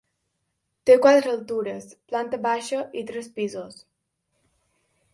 [0.89, 3.81] Té quatre altures, planta baixa i tres pisos.